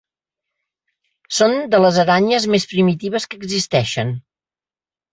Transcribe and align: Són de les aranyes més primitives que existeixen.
Són 1.41 1.53
de 1.75 1.83
les 1.85 2.01
aranyes 2.05 2.49
més 2.57 2.67
primitives 2.75 3.31
que 3.31 3.41
existeixen. 3.45 4.19